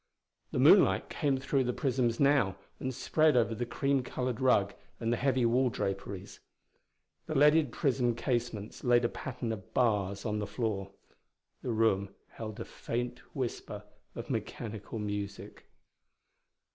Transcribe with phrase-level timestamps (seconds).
[0.49, 5.13] The moonlight came through the prisms, now, and spread over the cream colored rug and
[5.13, 6.39] the heavy wall draperies.
[7.27, 10.89] The leaded prism casements laid a pattern of bars on the floor.
[11.61, 13.83] The room held a faint whisper
[14.15, 15.67] of mechanical music.